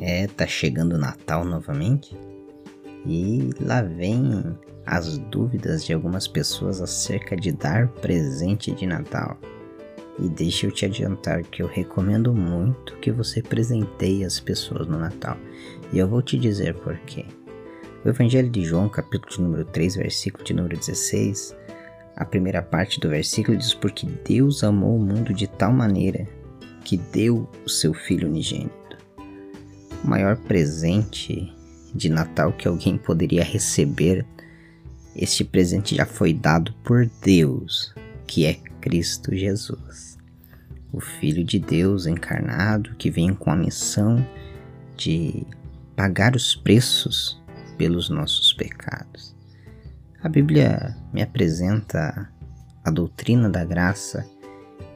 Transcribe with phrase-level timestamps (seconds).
[0.00, 2.16] É, tá chegando o Natal novamente
[3.06, 4.56] e lá vem
[4.86, 9.38] as dúvidas de algumas pessoas acerca de dar presente de Natal.
[10.18, 14.98] E deixa eu te adiantar que eu recomendo muito que você presenteie as pessoas no
[14.98, 15.36] Natal.
[15.92, 17.24] E eu vou te dizer por quê.
[18.04, 21.56] O Evangelho de João, capítulo de número 3, versículo de número 16,
[22.16, 26.26] a primeira parte do versículo diz: Porque Deus amou o mundo de tal maneira
[26.84, 28.79] que deu o seu Filho unigênito.
[30.02, 31.52] O maior presente
[31.94, 34.24] de Natal que alguém poderia receber,
[35.14, 37.94] este presente já foi dado por Deus,
[38.26, 40.16] que é Cristo Jesus,
[40.92, 44.24] o Filho de Deus encarnado que vem com a missão
[44.96, 45.46] de
[45.94, 47.40] pagar os preços
[47.76, 49.36] pelos nossos pecados.
[50.22, 52.30] A Bíblia me apresenta
[52.84, 54.26] a doutrina da graça,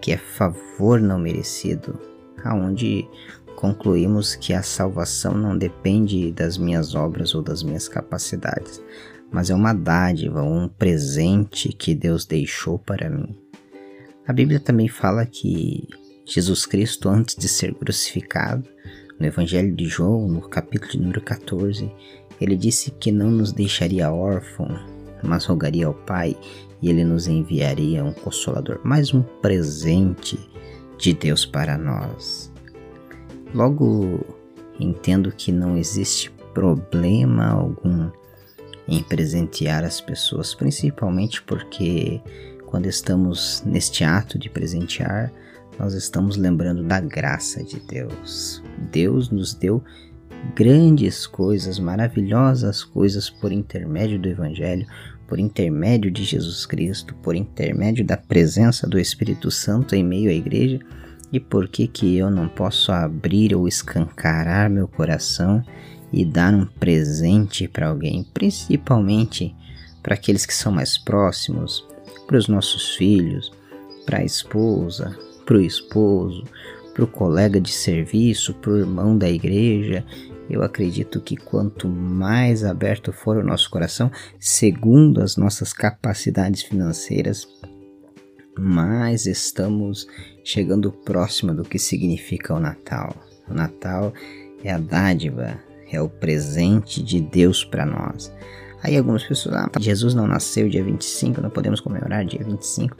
[0.00, 1.98] que é favor não merecido,
[2.44, 3.08] aonde
[3.62, 8.82] concluímos que a salvação não depende das minhas obras ou das minhas capacidades,
[9.30, 13.38] mas é uma dádiva, um presente que Deus deixou para mim.
[14.26, 15.86] A Bíblia também fala que
[16.26, 18.68] Jesus Cristo, antes de ser crucificado,
[19.16, 21.88] no Evangelho de João, no capítulo número 14,
[22.40, 24.80] ele disse que não nos deixaria órfãos,
[25.22, 26.36] mas rogaria ao Pai
[26.82, 30.36] e ele nos enviaria um consolador, mais um presente
[30.98, 32.51] de Deus para nós.
[33.54, 34.24] Logo,
[34.80, 38.10] entendo que não existe problema algum
[38.88, 42.20] em presentear as pessoas, principalmente porque
[42.66, 45.32] quando estamos neste ato de presentear,
[45.78, 48.62] nós estamos lembrando da graça de Deus.
[48.90, 49.82] Deus nos deu
[50.54, 54.86] grandes coisas, maravilhosas coisas por intermédio do Evangelho,
[55.26, 60.34] por intermédio de Jesus Cristo, por intermédio da presença do Espírito Santo em meio à
[60.34, 60.80] igreja
[61.32, 65.64] e por que que eu não posso abrir ou escancarar meu coração
[66.12, 69.56] e dar um presente para alguém, principalmente
[70.02, 71.86] para aqueles que são mais próximos,
[72.26, 73.50] para os nossos filhos,
[74.04, 75.16] para a esposa,
[75.46, 76.44] para o esposo,
[76.92, 80.04] para o colega de serviço, para o irmão da igreja.
[80.50, 87.48] Eu acredito que quanto mais aberto for o nosso coração, segundo as nossas capacidades financeiras,
[88.58, 90.06] mais estamos
[90.44, 93.14] chegando próximo do que significa o Natal.
[93.48, 94.12] O Natal
[94.62, 95.58] é a dádiva,
[95.90, 98.32] é o presente de Deus para nós.
[98.82, 102.96] Aí algumas pessoas, ah, Jesus não nasceu dia 25, não podemos comemorar dia 25.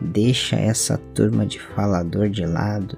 [0.00, 2.96] Deixa essa turma de falador de lado.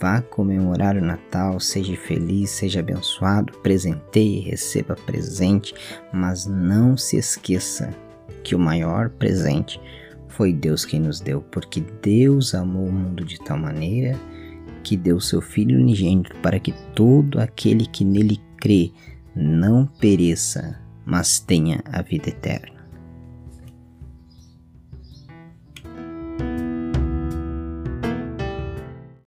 [0.00, 5.74] Vá comemorar o Natal, seja feliz, seja abençoado, presenteie, receba presente,
[6.12, 7.94] mas não se esqueça
[8.42, 9.80] que o maior presente
[10.28, 14.18] foi Deus quem nos deu, porque Deus amou o mundo de tal maneira
[14.82, 18.92] que deu seu Filho unigênito para que todo aquele que nele crê
[19.34, 22.77] não pereça, mas tenha a vida eterna.